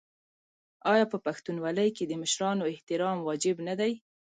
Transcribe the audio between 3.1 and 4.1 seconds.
واجب نه دی؟